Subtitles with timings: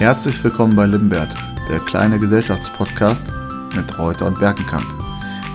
[0.00, 1.28] Herzlich willkommen bei Limbert,
[1.68, 3.20] der kleine Gesellschaftspodcast
[3.76, 4.86] mit Reuter und Berkenkamp.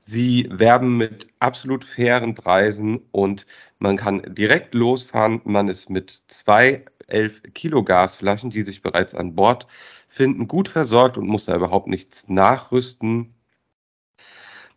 [0.00, 3.46] Sie werben mit absolut fairen Preisen und
[3.78, 5.42] man kann direkt losfahren.
[5.44, 9.66] Man ist mit zwei 11 Kilo Gasflaschen, die sich bereits an Bord
[10.14, 13.34] finden, gut versorgt und muss da überhaupt nichts nachrüsten.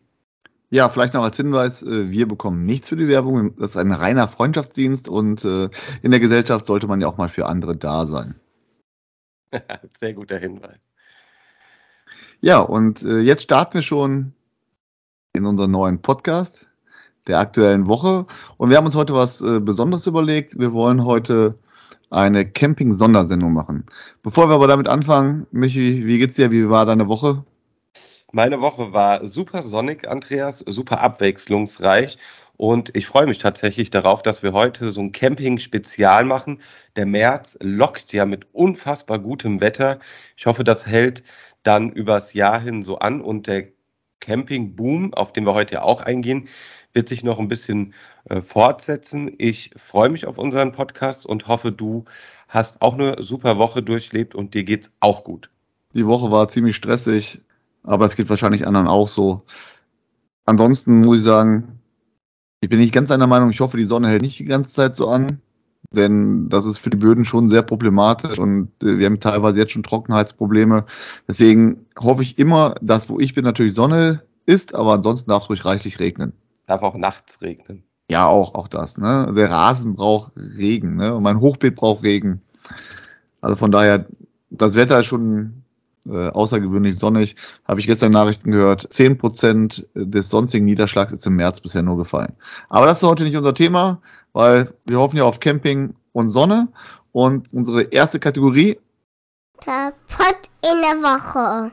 [0.68, 3.56] Ja, vielleicht noch als Hinweis, äh, wir bekommen nichts für die Werbung.
[3.56, 5.70] Das ist ein reiner Freundschaftsdienst und äh,
[6.02, 8.34] in der Gesellschaft sollte man ja auch mal für andere da sein.
[10.00, 10.80] Sehr guter Hinweis.
[12.40, 14.32] Ja, und äh, jetzt starten wir schon
[15.34, 16.66] in unseren neuen Podcast
[17.28, 18.26] der aktuellen Woche.
[18.56, 20.58] Und wir haben uns heute was Besonderes überlegt.
[20.58, 21.58] Wir wollen heute
[22.10, 23.86] eine Camping-Sondersendung machen.
[24.22, 26.50] Bevor wir aber damit anfangen, Michi, wie geht's dir?
[26.50, 27.44] Wie war deine Woche?
[28.32, 32.18] Meine Woche war super sonnig, Andreas, super abwechslungsreich.
[32.56, 36.60] Und ich freue mich tatsächlich darauf, dass wir heute so ein Camping-Spezial machen.
[36.96, 39.98] Der März lockt ja mit unfassbar gutem Wetter.
[40.36, 41.22] Ich hoffe, das hält
[41.62, 43.68] dann übers Jahr hin so an und der
[44.20, 46.48] Camping-Boom, auf den wir heute auch eingehen,
[46.96, 49.30] wird sich noch ein bisschen äh, fortsetzen.
[49.38, 52.06] Ich freue mich auf unseren Podcast und hoffe, du
[52.48, 55.50] hast auch eine super Woche durchlebt und dir geht's auch gut.
[55.94, 57.42] Die Woche war ziemlich stressig,
[57.82, 59.42] aber es geht wahrscheinlich anderen auch so.
[60.46, 61.80] Ansonsten muss ich sagen,
[62.62, 63.50] ich bin nicht ganz einer Meinung.
[63.50, 65.42] Ich hoffe, die Sonne hält nicht die ganze Zeit so an,
[65.90, 69.72] denn das ist für die Böden schon sehr problematisch und äh, wir haben teilweise jetzt
[69.72, 70.86] schon Trockenheitsprobleme.
[71.28, 75.50] Deswegen hoffe ich immer, dass wo ich bin natürlich Sonne ist, aber ansonsten darf es
[75.50, 76.32] ruhig reichlich regnen
[76.66, 77.84] darf auch nachts regnen.
[78.10, 78.98] Ja, auch, auch das.
[78.98, 79.32] Ne?
[79.36, 81.14] Der Rasen braucht Regen ne?
[81.14, 82.42] und mein Hochbeet braucht Regen.
[83.40, 84.06] Also von daher,
[84.50, 85.64] das Wetter ist schon
[86.08, 87.36] äh, außergewöhnlich sonnig.
[87.66, 88.92] Habe ich gestern Nachrichten gehört.
[88.92, 92.34] Zehn Prozent des sonstigen Niederschlags ist im März bisher nur gefallen.
[92.68, 94.00] Aber das ist heute nicht unser Thema,
[94.32, 96.68] weil wir hoffen ja auf Camping und Sonne.
[97.12, 98.78] Und unsere erste Kategorie.
[99.66, 101.72] Der Pott in der Woche.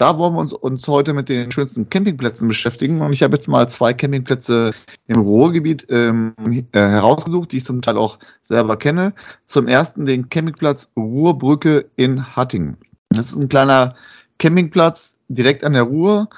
[0.00, 3.02] Da wollen wir uns, uns heute mit den schönsten Campingplätzen beschäftigen.
[3.02, 4.72] Und ich habe jetzt mal zwei Campingplätze
[5.06, 9.12] im Ruhrgebiet ähm, äh, herausgesucht, die ich zum Teil auch selber kenne.
[9.44, 12.78] Zum ersten den Campingplatz Ruhrbrücke in Hattingen.
[13.10, 13.94] Das ist ein kleiner
[14.38, 16.30] Campingplatz direkt an der Ruhr,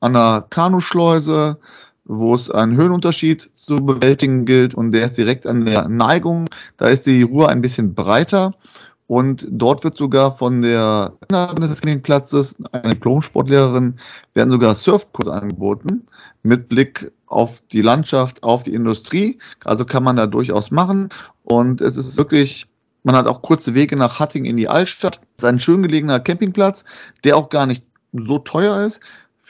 [0.00, 1.58] an der Kanuschleuse,
[2.06, 6.48] wo es einen Höhenunterschied zu bewältigen gilt und der ist direkt an der Neigung.
[6.78, 8.54] Da ist die Ruhr ein bisschen breiter
[9.10, 13.96] und dort wird sogar von der des Campingplatzes, eine Diplom-Sportlehrerin,
[14.34, 16.06] werden sogar Surfkurse angeboten
[16.44, 19.40] mit Blick auf die Landschaft, auf die Industrie.
[19.64, 21.08] Also kann man da durchaus machen.
[21.42, 22.68] Und es ist wirklich,
[23.02, 25.18] man hat auch kurze Wege nach Hatting in die Altstadt.
[25.36, 26.84] Es ist ein schön gelegener Campingplatz,
[27.24, 29.00] der auch gar nicht so teuer ist.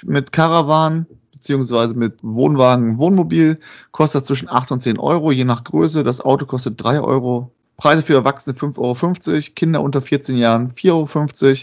[0.05, 3.61] Mit Caravan beziehungsweise mit Wohnwagen, Wohnmobil
[3.93, 6.03] kostet zwischen 8 und 10 Euro, je nach Größe.
[6.03, 11.47] Das Auto kostet 3 Euro Preise für Erwachsene 5,50 Euro, Kinder unter 14 Jahren 4,50
[11.47, 11.57] Euro.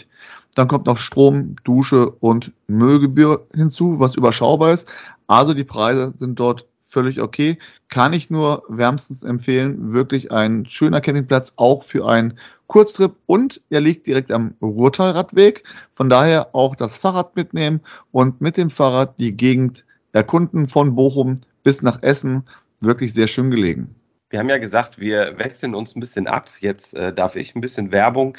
[0.56, 4.88] Dann kommt noch Strom, Dusche und Müllgebühr hinzu, was überschaubar ist.
[5.28, 7.58] Also die Preise sind dort völlig okay.
[7.88, 9.92] Kann ich nur wärmstens empfehlen.
[9.92, 12.36] Wirklich ein schöner Campingplatz, auch für einen
[12.66, 13.14] Kurztrip.
[13.26, 15.62] Und er liegt direkt am Ruhrtalradweg.
[15.94, 17.80] Von daher auch das Fahrrad mitnehmen
[18.10, 22.42] und mit dem Fahrrad die Gegend erkunden von Bochum bis nach Essen.
[22.80, 23.94] Wirklich sehr schön gelegen.
[24.30, 26.50] Wir haben ja gesagt, wir wechseln uns ein bisschen ab.
[26.60, 28.36] Jetzt äh, darf ich ein bisschen Werbung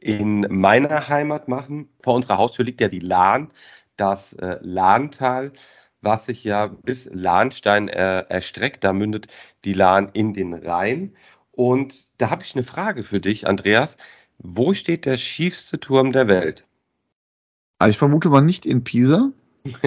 [0.00, 1.88] in meiner Heimat machen.
[2.02, 3.50] Vor unserer Haustür liegt ja die Lahn,
[3.96, 5.52] das äh, Lahntal
[6.00, 8.84] was sich ja bis Lahnstein äh, erstreckt.
[8.84, 9.28] Da mündet
[9.64, 11.14] die Lahn in den Rhein.
[11.52, 13.96] Und da habe ich eine Frage für dich, Andreas.
[14.38, 16.64] Wo steht der schiefste Turm der Welt?
[17.78, 19.32] Also ich vermute mal nicht in Pisa.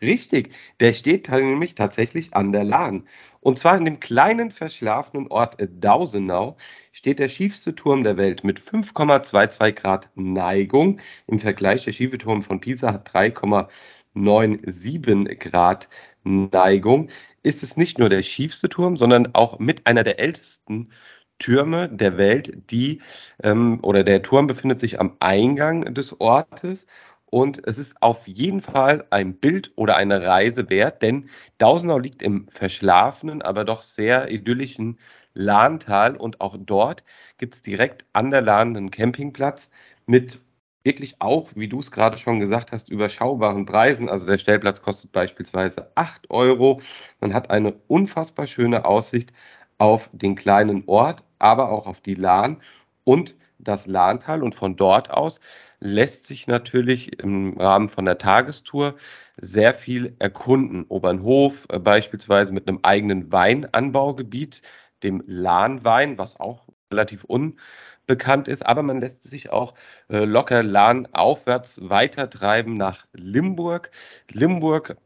[0.00, 3.08] Richtig, der steht nämlich tatsächlich an der Lahn.
[3.40, 6.56] Und zwar in dem kleinen verschlafenen Ort Dausenau
[6.92, 11.00] steht der schiefste Turm der Welt mit 5,22 Grad Neigung.
[11.26, 13.68] Im Vergleich der schiefe Turm von Pisa hat 3,5
[14.14, 15.88] 9,7 Grad
[16.24, 17.08] Neigung,
[17.42, 20.90] ist es nicht nur der schiefste Turm, sondern auch mit einer der ältesten
[21.38, 23.00] Türme der Welt, die
[23.42, 26.86] ähm, oder der Turm befindet sich am Eingang des Ortes
[27.30, 31.28] und es ist auf jeden Fall ein Bild oder eine Reise wert, denn
[31.58, 34.98] Dausenau liegt im verschlafenen, aber doch sehr idyllischen
[35.34, 37.04] Lahntal und auch dort
[37.38, 39.70] gibt es direkt an der Lahn einen Campingplatz
[40.06, 40.40] mit
[40.84, 44.08] wirklich auch, wie du es gerade schon gesagt hast, überschaubaren Preisen.
[44.08, 46.80] Also der Stellplatz kostet beispielsweise 8 Euro.
[47.20, 49.32] Man hat eine unfassbar schöne Aussicht
[49.76, 52.62] auf den kleinen Ort, aber auch auf die Lahn
[53.04, 54.42] und das Lahntal.
[54.42, 55.40] Und von dort aus
[55.80, 58.94] lässt sich natürlich im Rahmen von der Tagestour
[59.36, 60.84] sehr viel erkunden.
[60.88, 64.62] Obernhof äh, beispielsweise mit einem eigenen Weinanbaugebiet,
[65.02, 67.58] dem Lahnwein, was auch relativ un
[68.06, 69.74] bekannt ist, aber man lässt sich auch
[70.08, 73.90] äh, locker Lahn aufwärts weitertreiben nach Limburg.
[74.30, 74.96] Limburg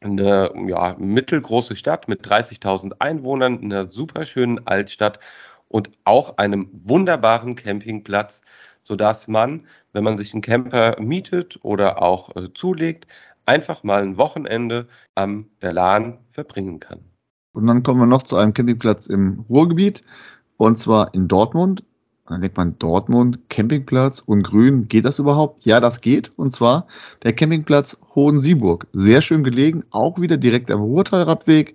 [0.00, 5.18] eine ja, mittelgroße Stadt mit 30.000 Einwohnern, einer superschönen Altstadt
[5.74, 8.42] und auch einem wunderbaren Campingplatz,
[8.84, 13.08] sodass man, wenn man sich einen Camper mietet oder auch äh, zulegt,
[13.44, 14.86] einfach mal ein Wochenende
[15.16, 17.00] am der Lahn verbringen kann.
[17.54, 20.04] Und dann kommen wir noch zu einem Campingplatz im Ruhrgebiet,
[20.58, 21.82] und zwar in Dortmund.
[22.28, 25.66] Dann denkt man, Dortmund, Campingplatz und Grün, geht das überhaupt?
[25.66, 26.30] Ja, das geht.
[26.38, 26.86] Und zwar
[27.24, 28.86] der Campingplatz Hohensieburg.
[28.92, 31.74] Sehr schön gelegen, auch wieder direkt am Ruhrtalradweg,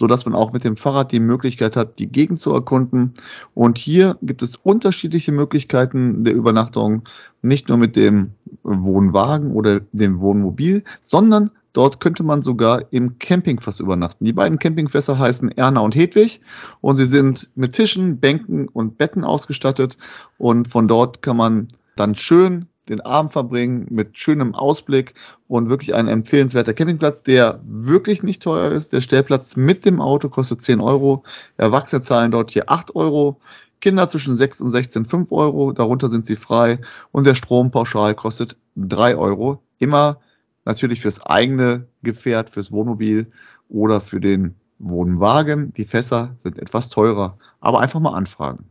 [0.00, 3.12] so dass man auch mit dem Fahrrad die Möglichkeit hat, die Gegend zu erkunden.
[3.54, 7.02] Und hier gibt es unterschiedliche Möglichkeiten der Übernachtung,
[7.42, 8.30] nicht nur mit dem
[8.62, 14.24] Wohnwagen oder dem Wohnmobil, sondern Dort könnte man sogar im Campingfass übernachten.
[14.24, 16.40] Die beiden Campingfässer heißen Erna und Hedwig
[16.80, 19.96] und sie sind mit Tischen, Bänken und Betten ausgestattet
[20.36, 25.14] und von dort kann man dann schön den Abend verbringen mit schönem Ausblick
[25.48, 28.92] und wirklich ein empfehlenswerter Campingplatz, der wirklich nicht teuer ist.
[28.92, 31.22] Der Stellplatz mit dem Auto kostet 10 Euro.
[31.56, 33.40] Erwachsene zahlen dort hier 8 Euro.
[33.80, 35.72] Kinder zwischen 6 und 16 5 Euro.
[35.72, 36.80] Darunter sind sie frei.
[37.12, 39.62] Und der Strom pauschal kostet 3 Euro.
[39.78, 40.20] Immer
[40.64, 43.30] natürlich fürs eigene Gefährt, fürs Wohnmobil
[43.68, 45.72] oder für den Wohnwagen.
[45.74, 48.66] Die Fässer sind etwas teurer, aber einfach mal anfragen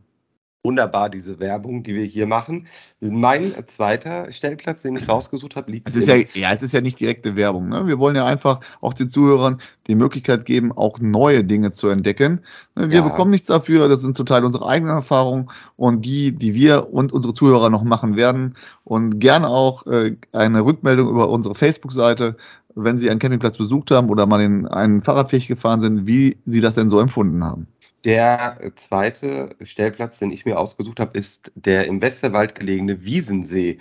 [0.62, 2.66] wunderbar, diese Werbung, die wir hier machen.
[3.00, 5.88] Mein zweiter Stellplatz, den ich rausgesucht habe, liegt.
[5.88, 7.68] Es ist ja, ja, es ist ja nicht direkte Werbung.
[7.68, 7.86] Ne?
[7.86, 12.40] Wir wollen ja einfach auch den Zuhörern die Möglichkeit geben, auch neue Dinge zu entdecken.
[12.76, 13.08] Ne, wir ja.
[13.08, 17.12] bekommen nichts dafür, das sind zum Teil unsere eigenen Erfahrungen und die, die wir und
[17.12, 18.54] unsere Zuhörer noch machen werden.
[18.84, 22.36] Und gerne auch äh, eine Rückmeldung über unsere Facebook-Seite,
[22.74, 26.60] wenn Sie einen Campingplatz besucht haben oder mal in einen Fahrradweg gefahren sind, wie Sie
[26.60, 27.66] das denn so empfunden haben.
[28.04, 33.78] Der zweite Stellplatz, den ich mir ausgesucht habe, ist der im Westerwald gelegene Wiesensee.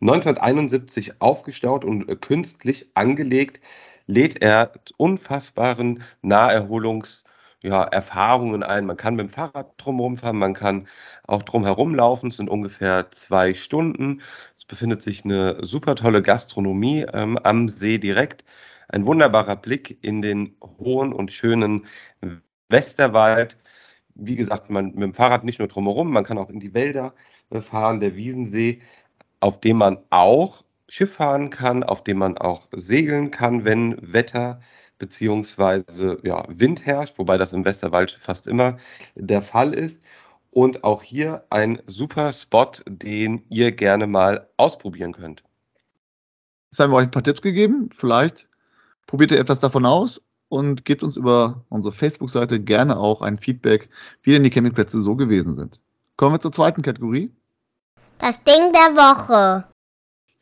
[0.00, 3.60] 1971 aufgestaut und künstlich angelegt,
[4.06, 8.86] lädt er unfassbaren Naherholungserfahrungen ja, ein.
[8.86, 10.88] Man kann mit dem Fahrrad drumherum fahren, man kann
[11.28, 12.30] auch drumherum laufen.
[12.30, 14.20] Es sind ungefähr zwei Stunden.
[14.58, 18.44] Es befindet sich eine super tolle Gastronomie ähm, am See direkt.
[18.88, 21.86] Ein wunderbarer Blick in den hohen und schönen
[22.70, 23.56] Westerwald.
[24.14, 27.14] Wie gesagt, man mit dem Fahrrad nicht nur drumherum, man kann auch in die Wälder
[27.50, 28.80] äh, fahren, der Wiesensee,
[29.40, 34.60] auf dem man auch Schiff fahren kann, auf dem man auch segeln kann, wenn Wetter
[34.98, 38.76] beziehungsweise ja, Wind herrscht, wobei das im Westerwald fast immer
[39.14, 40.02] der Fall ist.
[40.50, 45.44] Und auch hier ein super Spot, den ihr gerne mal ausprobieren könnt.
[46.70, 47.88] Jetzt haben wir euch ein paar Tipps gegeben.
[47.92, 48.48] Vielleicht
[49.06, 53.88] probiert ihr etwas davon aus und gebt uns über unsere Facebook-Seite gerne auch ein Feedback,
[54.22, 55.80] wie denn die Campingplätze so gewesen sind.
[56.16, 57.30] Kommen wir zur zweiten Kategorie.
[58.18, 59.64] Das Ding der Woche.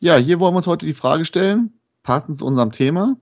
[0.00, 1.72] Ja, hier wollen wir uns heute die Frage stellen,
[2.02, 3.16] passend zu unserem Thema.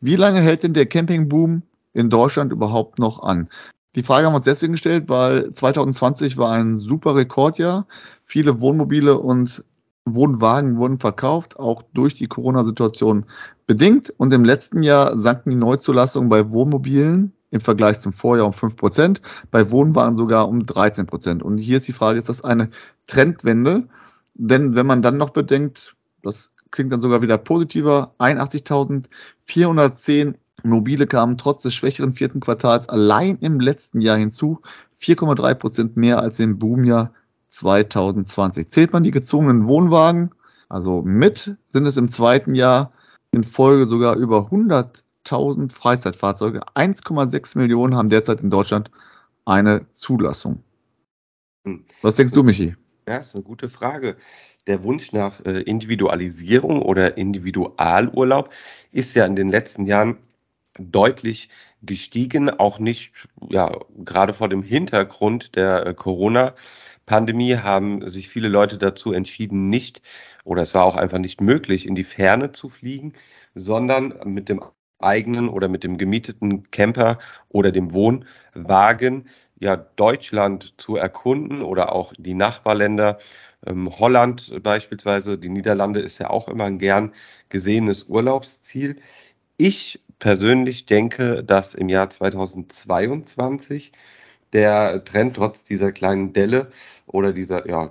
[0.00, 1.62] Wie lange hält denn der Campingboom
[1.92, 3.48] in Deutschland überhaupt noch an?
[3.94, 7.86] Die Frage haben wir uns deswegen gestellt, weil 2020 war ein super Rekordjahr.
[8.24, 9.62] Viele Wohnmobile und
[10.06, 13.26] Wohnwagen wurden verkauft, auch durch die Corona-Situation
[13.72, 14.12] bedingt.
[14.18, 18.76] Und im letzten Jahr sanken die Neuzulassungen bei Wohnmobilen im Vergleich zum Vorjahr um 5
[18.76, 21.42] Prozent, bei Wohnwagen sogar um 13 Prozent.
[21.42, 22.68] Und hier ist die Frage, ist das eine
[23.06, 23.88] Trendwende?
[24.34, 31.38] Denn wenn man dann noch bedenkt, das klingt dann sogar wieder positiver, 81.410 Mobile kamen
[31.38, 34.60] trotz des schwächeren vierten Quartals allein im letzten Jahr hinzu,
[35.00, 37.14] 4,3 Prozent mehr als im Boomjahr
[37.48, 38.70] 2020.
[38.70, 40.32] Zählt man die gezogenen Wohnwagen,
[40.68, 42.92] also mit, sind es im zweiten Jahr
[43.32, 46.62] in Folge sogar über 100.000 Freizeitfahrzeuge.
[46.74, 48.90] 1,6 Millionen haben derzeit in Deutschland
[49.44, 50.62] eine Zulassung.
[51.64, 51.84] Hm.
[52.02, 52.76] Was denkst du, Michi?
[53.08, 54.16] Ja, ist eine gute Frage.
[54.66, 58.50] Der Wunsch nach äh, Individualisierung oder Individualurlaub
[58.92, 60.18] ist ja in den letzten Jahren
[60.78, 61.48] deutlich
[61.82, 63.12] gestiegen, auch nicht,
[63.48, 66.54] ja, gerade vor dem Hintergrund der äh, Corona.
[67.06, 70.02] Pandemie haben sich viele Leute dazu entschieden, nicht
[70.44, 73.14] oder es war auch einfach nicht möglich, in die Ferne zu fliegen,
[73.54, 74.62] sondern mit dem
[74.98, 77.18] eigenen oder mit dem gemieteten Camper
[77.48, 79.28] oder dem Wohnwagen
[79.58, 83.18] ja Deutschland zu erkunden oder auch die Nachbarländer.
[83.66, 87.12] Ähm, Holland beispielsweise, die Niederlande ist ja auch immer ein gern
[87.48, 88.96] gesehenes Urlaubsziel.
[89.56, 93.92] Ich persönlich denke, dass im Jahr 2022
[94.52, 96.70] der Trend trotz dieser kleinen Delle
[97.06, 97.90] oder dieser, ja,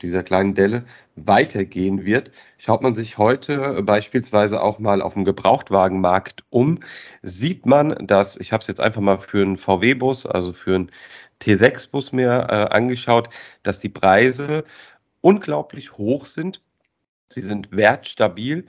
[0.00, 0.84] dieser kleinen Delle
[1.16, 2.30] weitergehen wird.
[2.58, 6.80] Schaut man sich heute beispielsweise auch mal auf dem Gebrauchtwagenmarkt um,
[7.22, 10.90] sieht man, dass, ich habe es jetzt einfach mal für einen VW-Bus, also für einen
[11.40, 13.28] T6-Bus mir äh, angeschaut,
[13.62, 14.64] dass die Preise
[15.20, 16.62] unglaublich hoch sind.
[17.28, 18.66] Sie sind wertstabil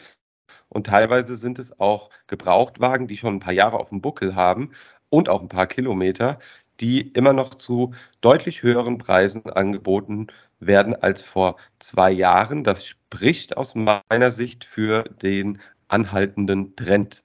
[0.70, 4.72] und teilweise sind es auch Gebrauchtwagen, die schon ein paar Jahre auf dem Buckel haben
[5.10, 6.40] und auch ein paar Kilometer,
[6.84, 10.28] die immer noch zu deutlich höheren Preisen angeboten
[10.60, 12.66] werden als vor zwei Jahren.
[12.66, 17.24] Das spricht aus meiner Sicht für den anhaltenden Trend.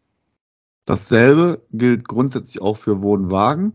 [0.88, 3.74] Dasselbe gilt grundsätzlich auch für Wohnwagen.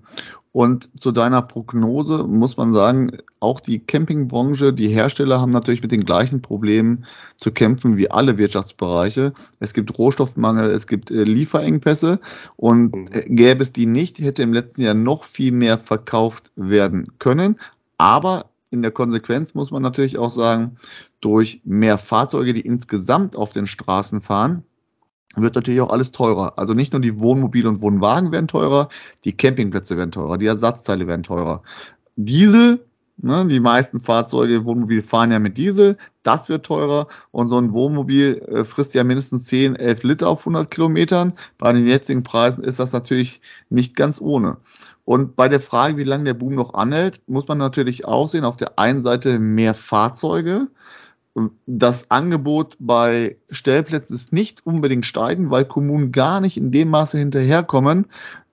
[0.51, 5.91] Und zu deiner Prognose muss man sagen, auch die Campingbranche, die Hersteller haben natürlich mit
[5.91, 7.05] den gleichen Problemen
[7.37, 9.33] zu kämpfen wie alle Wirtschaftsbereiche.
[9.59, 12.19] Es gibt Rohstoffmangel, es gibt äh, Lieferengpässe
[12.55, 17.09] und äh, gäbe es die nicht, hätte im letzten Jahr noch viel mehr verkauft werden
[17.19, 17.59] können.
[17.99, 20.77] Aber in der Konsequenz muss man natürlich auch sagen,
[21.21, 24.63] durch mehr Fahrzeuge, die insgesamt auf den Straßen fahren,
[25.35, 26.53] wird natürlich auch alles teurer.
[26.57, 28.89] Also nicht nur die Wohnmobile und Wohnwagen werden teurer,
[29.25, 31.63] die Campingplätze werden teurer, die Ersatzteile werden teurer.
[32.15, 32.85] Diesel,
[33.17, 37.73] ne, die meisten Fahrzeuge, Wohnmobile fahren ja mit Diesel, das wird teurer und so ein
[37.73, 41.33] Wohnmobil äh, frisst ja mindestens 10, 11 Liter auf 100 Kilometern.
[41.57, 44.57] Bei den jetzigen Preisen ist das natürlich nicht ganz ohne.
[45.05, 48.45] Und bei der Frage, wie lange der Boom noch anhält, muss man natürlich auch sehen,
[48.45, 50.67] auf der einen Seite mehr Fahrzeuge,
[51.65, 57.17] das Angebot bei Stellplätzen ist nicht unbedingt steigend, weil Kommunen gar nicht in dem Maße
[57.17, 58.05] hinterherkommen,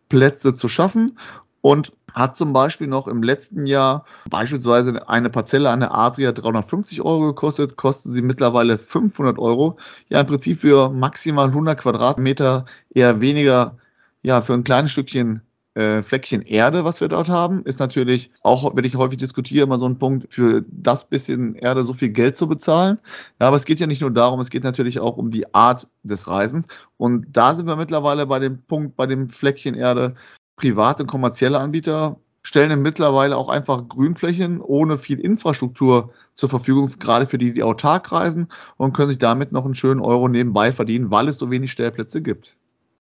[0.09, 1.19] Plätze zu schaffen
[1.61, 7.03] und hat zum Beispiel noch im letzten Jahr beispielsweise eine Parzelle an der Adria 350
[7.03, 9.77] Euro gekostet, kostet sie mittlerweile 500 Euro.
[10.09, 13.79] Ja, im Prinzip für maximal 100 Quadratmeter eher weniger,
[14.23, 15.43] ja, für ein kleines Stückchen
[15.75, 19.79] äh, Fleckchen Erde, was wir dort haben, ist natürlich auch, wenn ich häufig diskutiere, immer
[19.79, 22.99] so ein Punkt, für das bisschen Erde so viel Geld zu bezahlen.
[23.41, 25.89] Ja, aber es geht ja nicht nur darum, es geht natürlich auch um die Art
[26.03, 26.67] des Reisens.
[26.97, 30.17] Und da sind wir mittlerweile bei dem Punkt, bei dem Fleckchen Erde,
[30.57, 37.27] private und kommerzielle Anbieter stellen mittlerweile auch einfach Grünflächen ohne viel Infrastruktur zur Verfügung, gerade
[37.27, 41.11] für die, die autark reisen und können sich damit noch einen schönen Euro nebenbei verdienen,
[41.11, 42.57] weil es so wenig Stellplätze gibt.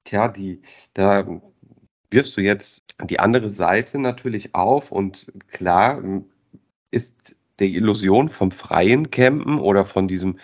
[0.06, 0.62] Tja, die,
[0.94, 1.26] da
[2.10, 6.02] wirfst du jetzt die andere Seite natürlich auf und klar
[6.92, 10.40] ist der Illusion vom freien Campen oder von diesem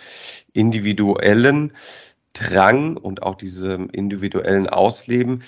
[0.52, 1.72] individuellen
[2.32, 5.44] Drang und auch diesem individuellen Ausleben,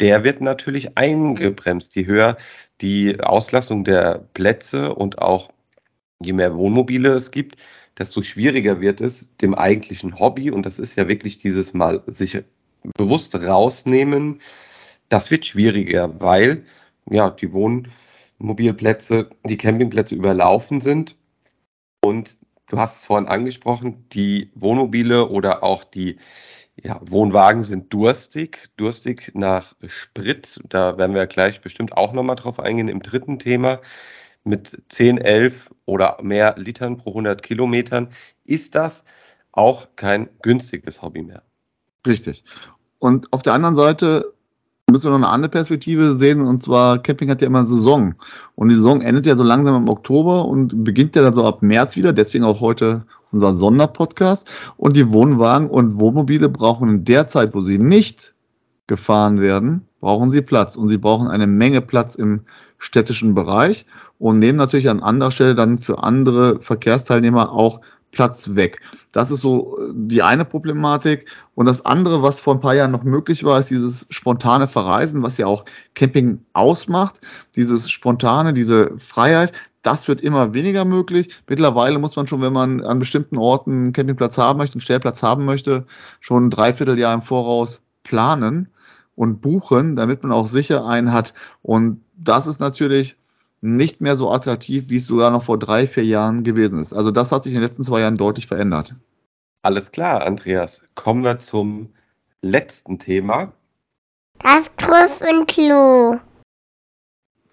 [0.00, 1.94] der wird natürlich eingebremst.
[1.94, 2.36] Je höher
[2.80, 5.50] die Auslassung der Plätze und auch
[6.20, 7.56] je mehr Wohnmobile es gibt,
[7.98, 10.50] desto schwieriger wird es dem eigentlichen Hobby.
[10.50, 12.42] Und das ist ja wirklich dieses Mal sich
[12.96, 14.40] bewusst rausnehmen,
[15.12, 16.64] das wird schwieriger, weil
[17.10, 21.16] ja die Wohnmobilplätze, die Campingplätze überlaufen sind.
[22.02, 22.38] Und
[22.68, 26.18] du hast es vorhin angesprochen, die Wohnmobile oder auch die
[26.82, 30.58] Ja, Wohnwagen sind durstig, durstig nach Sprit.
[30.66, 33.82] Da werden wir gleich bestimmt auch nochmal drauf eingehen im dritten Thema.
[34.44, 38.08] Mit 10, 11 oder mehr Litern pro 100 Kilometern
[38.44, 39.04] ist das
[39.52, 41.42] auch kein günstiges Hobby mehr.
[42.06, 42.42] Richtig.
[42.98, 44.32] Und auf der anderen Seite
[44.90, 48.14] müssen wir noch eine andere Perspektive sehen, und zwar Camping hat ja immer eine Saison.
[48.54, 51.62] Und die Saison endet ja so langsam im Oktober und beginnt ja dann so ab
[51.62, 54.48] März wieder, deswegen auch heute unser Sonderpodcast.
[54.76, 58.34] Und die Wohnwagen und Wohnmobile brauchen in der Zeit, wo sie nicht
[58.86, 60.76] gefahren werden, brauchen sie Platz.
[60.76, 62.42] Und sie brauchen eine Menge Platz im
[62.78, 63.86] städtischen Bereich
[64.18, 67.80] und nehmen natürlich an anderer Stelle dann für andere Verkehrsteilnehmer auch
[68.12, 68.80] Platz weg.
[69.10, 71.26] Das ist so äh, die eine Problematik.
[71.54, 75.22] Und das andere, was vor ein paar Jahren noch möglich war, ist dieses spontane Verreisen,
[75.22, 75.64] was ja auch
[75.94, 77.20] Camping ausmacht.
[77.56, 79.52] Dieses spontane, diese Freiheit,
[79.82, 81.34] das wird immer weniger möglich.
[81.48, 85.22] Mittlerweile muss man schon, wenn man an bestimmten Orten einen Campingplatz haben möchte, einen Stellplatz
[85.22, 85.86] haben möchte,
[86.20, 88.68] schon ein Dreivierteljahr im Voraus planen
[89.16, 91.34] und buchen, damit man auch sicher einen hat.
[91.62, 93.16] Und das ist natürlich
[93.62, 96.92] nicht mehr so attraktiv, wie es sogar noch vor drei, vier Jahren gewesen ist.
[96.92, 98.94] Also das hat sich in den letzten zwei Jahren deutlich verändert.
[99.62, 100.82] Alles klar, Andreas.
[100.96, 101.94] Kommen wir zum
[102.42, 103.52] letzten Thema.
[104.40, 106.20] Das Trüffelklo.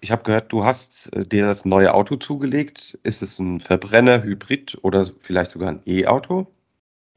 [0.00, 2.98] Ich habe gehört, du hast äh, dir das neue Auto zugelegt.
[3.04, 6.48] Ist es ein Verbrenner, Hybrid oder vielleicht sogar ein E-Auto?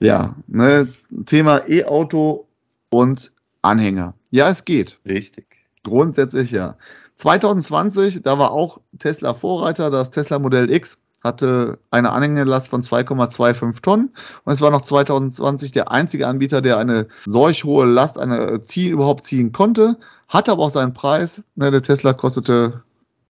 [0.00, 0.88] ja, ne,
[1.26, 2.48] Thema E-Auto
[2.88, 4.14] und Anhänger.
[4.30, 4.98] Ja, es geht.
[5.04, 5.55] Richtig.
[5.86, 6.76] Grundsätzlich ja.
[7.14, 13.82] 2020, da war auch Tesla Vorreiter, das Tesla Modell X hatte eine Anhängelast von 2,25
[13.82, 14.10] Tonnen
[14.44, 18.92] und es war noch 2020 der einzige Anbieter, der eine solch hohe Last eine ziehen,
[18.92, 19.96] überhaupt ziehen konnte,
[20.28, 21.40] hatte aber auch seinen Preis.
[21.54, 22.82] Ne, der Tesla kostete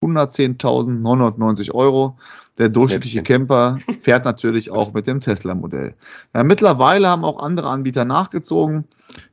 [0.02, 2.17] 110.990 Euro.
[2.58, 5.94] Der durchschnittliche Camper fährt natürlich auch mit dem Tesla-Modell.
[6.34, 8.84] Ja, mittlerweile haben auch andere Anbieter nachgezogen.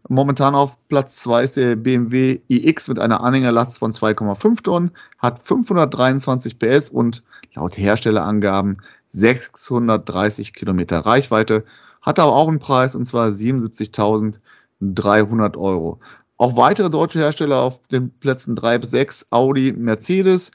[0.07, 5.41] Momentan auf Platz 2 ist der BMW iX mit einer Anhängerlast von 2,5 Tonnen, hat
[5.43, 7.23] 523 PS und
[7.55, 8.77] laut Herstellerangaben
[9.11, 11.65] 630 Kilometer Reichweite,
[12.01, 15.99] hat aber auch einen Preis und zwar 77.300 Euro.
[16.37, 20.51] Auch weitere deutsche Hersteller auf den Plätzen 3 bis 6, Audi, Mercedes,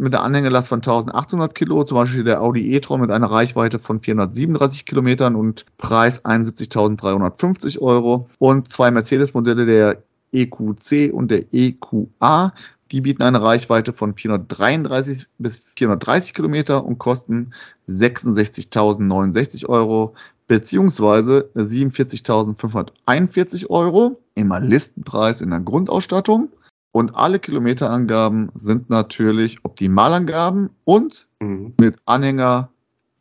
[0.00, 4.00] mit der Anhängelast von 1800 Kilo, zum Beispiel der Audi e-tron mit einer Reichweite von
[4.00, 12.54] 437 Kilometern und Preis 71.350 Euro und zwei Mercedes-Modelle der EQC und der EQA.
[12.92, 17.52] Die bieten eine Reichweite von 433 bis 430 Kilometer und kosten
[17.88, 20.14] 66.069 Euro
[20.48, 26.48] beziehungsweise 47.541 Euro im Listenpreis in der Grundausstattung.
[26.92, 31.74] Und alle Kilometerangaben sind natürlich Optimalangaben und mhm.
[31.80, 32.70] mit Anhänger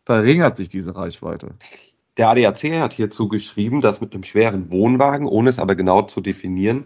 [0.06, 1.52] verringert sich diese Reichweite.
[2.18, 6.20] Der ADAC hat hierzu geschrieben, dass mit einem schweren Wohnwagen, ohne es aber genau zu
[6.20, 6.86] definieren,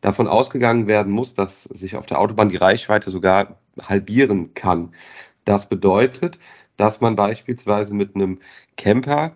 [0.00, 4.94] davon ausgegangen werden muss, dass sich auf der Autobahn die Reichweite sogar halbieren kann.
[5.44, 6.38] Das bedeutet,
[6.76, 8.38] dass man beispielsweise mit einem
[8.76, 9.32] Camper,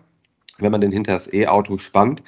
[0.57, 2.23] wenn man den hinter das E-Auto spannt,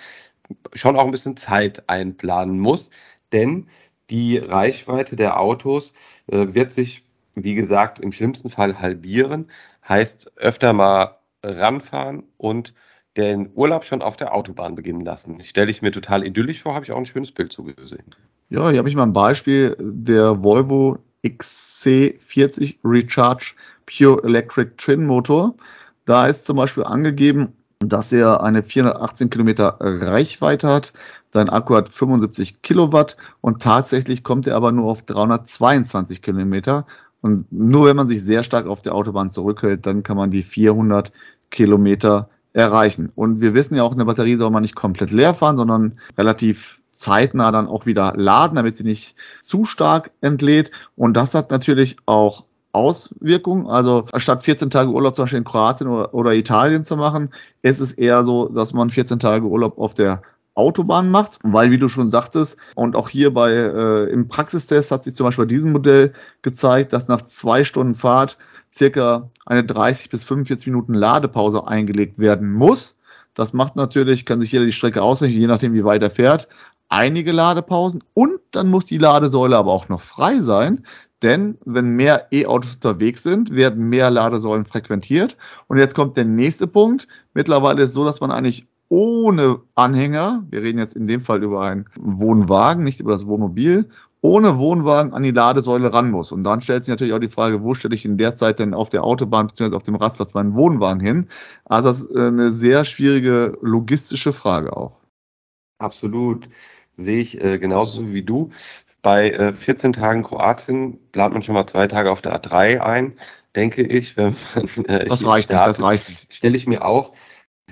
[0.74, 2.92] schon auch ein bisschen Zeit einplanen muss,
[3.32, 3.68] denn
[4.10, 5.94] die Reichweite der Autos
[6.28, 7.04] äh, wird sich,
[7.36, 9.50] wie gesagt, im schlimmsten Fall halbieren.
[9.88, 12.74] Heißt öfter mal ranfahren und
[13.16, 15.42] den Urlaub schon auf der Autobahn beginnen lassen.
[15.42, 18.16] Stelle ich mir total idyllisch vor, habe ich auch ein schönes Bild zugesehen.
[18.50, 19.76] Ja, hier habe ich mal ein Beispiel.
[19.80, 23.54] Der Volvo XC40 Recharge
[23.86, 25.56] Pure Electric Twin Motor.
[26.06, 30.94] Da ist zum Beispiel angegeben, dass er eine 418 Kilometer Reichweite hat.
[31.34, 36.86] Sein Akku hat 75 Kilowatt und tatsächlich kommt er aber nur auf 322 Kilometer.
[37.22, 40.44] Und nur wenn man sich sehr stark auf der Autobahn zurückhält, dann kann man die
[40.44, 41.12] 400
[41.52, 43.12] Kilometer erreichen.
[43.16, 46.80] Und wir wissen ja auch, eine Batterie soll man nicht komplett leer fahren, sondern relativ
[46.96, 50.72] zeitnah dann auch wieder laden, damit sie nicht zu stark entlädt.
[50.96, 53.68] Und das hat natürlich auch Auswirkungen.
[53.68, 57.30] Also statt 14 Tage Urlaub zum Beispiel in Kroatien oder, oder Italien zu machen,
[57.62, 60.22] ist es eher so, dass man 14 Tage Urlaub auf der
[60.58, 65.04] Autobahn macht, weil wie du schon sagtest, und auch hier bei äh, im Praxistest hat
[65.04, 68.38] sich zum Beispiel bei diesem Modell gezeigt, dass nach zwei Stunden Fahrt
[68.74, 72.96] circa eine 30 bis 45 Minuten Ladepause eingelegt werden muss.
[73.36, 76.48] Das macht natürlich, kann sich jeder die Strecke ausrechnen, je nachdem wie weit er fährt,
[76.90, 80.86] einige Ladepausen und dann muss die Ladesäule aber auch noch frei sein,
[81.24, 85.36] denn wenn mehr E-Autos unterwegs sind, werden mehr Ladesäulen frequentiert.
[85.68, 87.08] Und jetzt kommt der nächste Punkt.
[87.34, 91.44] Mittlerweile ist es so, dass man eigentlich ohne Anhänger, wir reden jetzt in dem Fall
[91.44, 93.90] über einen Wohnwagen, nicht über das Wohnmobil,
[94.22, 96.32] ohne Wohnwagen an die Ladesäule ran muss.
[96.32, 98.74] Und dann stellt sich natürlich auch die Frage, wo stelle ich in der Zeit denn
[98.74, 99.76] auf der Autobahn bzw.
[99.76, 101.28] auf dem Rastplatz meinen Wohnwagen hin?
[101.66, 105.02] Also das ist äh, eine sehr schwierige logistische Frage auch.
[105.80, 106.50] Absolut.
[106.94, 108.52] Sehe ich äh, genauso wie du.
[109.02, 113.18] Bei äh, 14 Tagen Kroatien plant man schon mal zwei Tage auf der A3 ein,
[113.56, 114.18] denke ich.
[114.18, 116.34] Wenn man, äh, das reicht startet, nicht, das reicht nicht.
[116.34, 117.14] Stelle ich mir auch,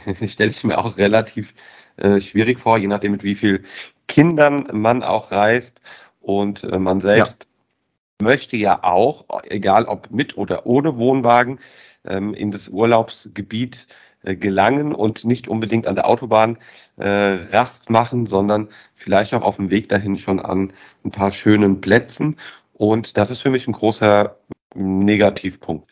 [0.26, 1.54] stelle ich mir auch relativ
[1.98, 3.64] äh, schwierig vor, je nachdem mit wie viel
[4.08, 5.82] Kindern man auch reist
[6.22, 7.48] und äh, man selbst
[8.22, 8.26] ja.
[8.28, 11.60] möchte ja auch, egal ob mit oder ohne Wohnwagen,
[12.06, 13.88] ähm, in das Urlaubsgebiet
[14.34, 16.58] gelangen und nicht unbedingt an der Autobahn
[16.98, 17.08] äh,
[17.52, 22.38] Rast machen, sondern vielleicht auch auf dem Weg dahin schon an ein paar schönen Plätzen.
[22.74, 24.38] Und das ist für mich ein großer
[24.74, 25.88] Negativpunkt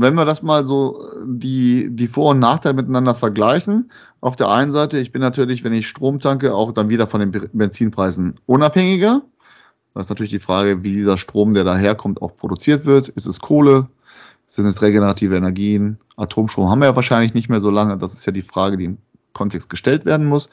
[0.00, 3.90] wenn wir das mal so die, die Vor- und Nachteile miteinander vergleichen,
[4.20, 7.20] auf der einen Seite, ich bin natürlich, wenn ich Strom tanke, auch dann wieder von
[7.20, 9.22] den Benzinpreisen unabhängiger.
[9.94, 13.08] Das ist natürlich die Frage, wie dieser Strom, der daherkommt, auch produziert wird.
[13.08, 13.88] Ist es Kohle?
[14.50, 15.98] Sind es regenerative Energien?
[16.16, 17.96] Atomstrom haben wir ja wahrscheinlich nicht mehr so lange.
[17.98, 18.96] Das ist ja die Frage, die
[19.32, 20.48] Kontext gestellt werden muss.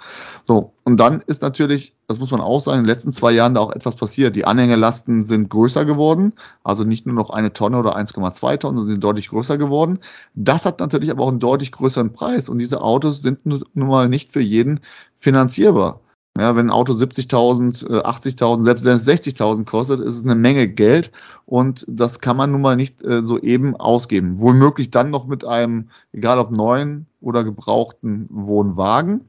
[0.45, 3.55] So, und dann ist natürlich, das muss man auch sagen, in den letzten zwei Jahren
[3.55, 4.35] da auch etwas passiert.
[4.35, 6.33] Die Anhängelasten sind größer geworden,
[6.63, 9.97] also nicht nur noch eine Tonne oder 1,2 Tonnen, sondern sind deutlich größer geworden.
[10.35, 14.09] Das hat natürlich aber auch einen deutlich größeren Preis und diese Autos sind nun mal
[14.09, 14.79] nicht für jeden
[15.17, 16.01] finanzierbar.
[16.37, 21.11] Ja, wenn ein Auto 70.000, 80.000, äh, selbst 60.000 kostet, ist es eine Menge Geld
[21.45, 24.39] und das kann man nun mal nicht äh, so eben ausgeben.
[24.39, 29.21] Wohlmöglich dann noch mit einem, egal ob neuen oder gebrauchten Wohnwagen,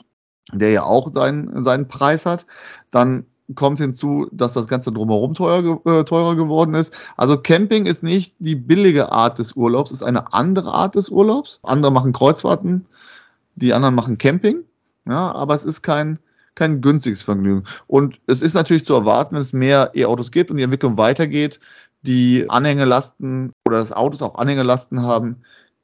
[0.52, 2.44] der ja auch seinen, seinen Preis hat.
[2.90, 6.92] Dann kommt hinzu, dass das Ganze drumherum teuer, äh, teurer geworden ist.
[7.16, 11.60] Also Camping ist nicht die billige Art des Urlaubs, ist eine andere Art des Urlaubs.
[11.62, 12.84] Andere machen Kreuzfahrten,
[13.54, 14.64] die anderen machen Camping.
[15.06, 16.18] Ja, aber es ist kein
[16.58, 17.64] kein günstiges Vergnügen.
[17.86, 21.60] Und es ist natürlich zu erwarten, wenn es mehr E-Autos gibt und die Entwicklung weitergeht,
[22.02, 25.36] die Anhängelasten oder das Autos auch Anhängelasten haben,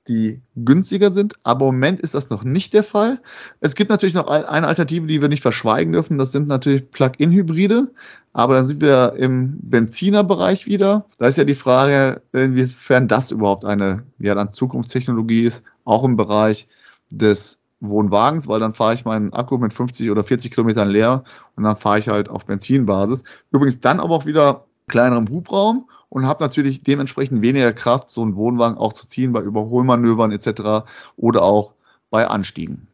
[0.08, 1.34] die günstiger sind.
[1.44, 3.22] Aber im Moment ist das noch nicht der Fall.
[3.60, 6.18] Es gibt natürlich noch eine Alternative, die wir nicht verschweigen dürfen.
[6.18, 7.90] Das sind natürlich Plug-in-Hybride.
[8.32, 11.06] Aber dann sind wir im Benzinerbereich wieder.
[11.18, 16.16] Da ist ja die Frage, inwiefern das überhaupt eine ja, dann Zukunftstechnologie ist, auch im
[16.16, 16.66] Bereich
[17.10, 21.24] des Wohnwagens, weil dann fahre ich meinen Akku mit 50 oder 40 Kilometern leer
[21.56, 23.24] und dann fahre ich halt auf Benzinbasis.
[23.50, 28.36] Übrigens dann aber auch wieder kleinerem Hubraum und habe natürlich dementsprechend weniger Kraft, so einen
[28.36, 30.86] Wohnwagen auch zu ziehen bei Überholmanövern etc.
[31.16, 31.74] oder auch
[32.10, 32.86] bei Anstiegen.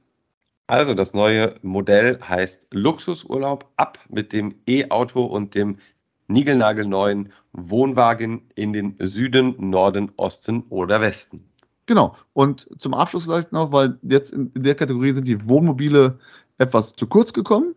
[0.66, 5.78] Also das neue Modell heißt Luxusurlaub ab mit dem E-Auto und dem
[6.28, 11.49] niegelnagelneuen Wohnwagen in den Süden, Norden, Osten oder Westen.
[11.90, 12.14] Genau.
[12.34, 16.20] Und zum Abschluss vielleicht noch, weil jetzt in, der Kategorie sind die Wohnmobile
[16.56, 17.74] etwas zu kurz gekommen.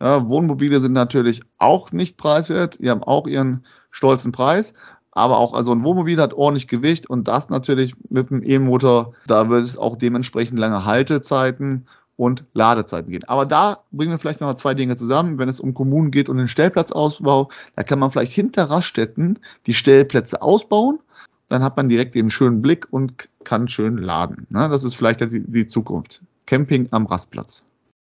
[0.00, 2.78] Ja, Wohnmobile sind natürlich auch nicht preiswert.
[2.78, 4.72] Die haben auch ihren stolzen Preis.
[5.10, 9.48] Aber auch also ein Wohnmobil hat ordentlich Gewicht und das natürlich mit dem E-Motor, da
[9.48, 13.24] wird es auch dementsprechend lange Haltezeiten und Ladezeiten gehen.
[13.24, 15.40] Aber da bringen wir vielleicht noch zwei Dinge zusammen.
[15.40, 19.74] Wenn es um Kommunen geht und den Stellplatzausbau, da kann man vielleicht hinter Raststätten die
[19.74, 21.00] Stellplätze ausbauen
[21.48, 24.46] dann hat man direkt den schönen Blick und kann schön laden.
[24.50, 24.68] Ne?
[24.68, 26.22] Das ist vielleicht die, die Zukunft.
[26.46, 27.64] Camping am Rastplatz.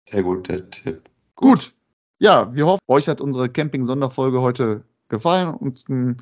[0.09, 1.09] Sehr guter Tipp.
[1.35, 1.73] Gut.
[2.19, 6.21] Ja, wir hoffen, euch hat unsere Camping-Sonderfolge heute gefallen und ein,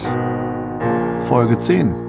[1.28, 2.05] Folge 10.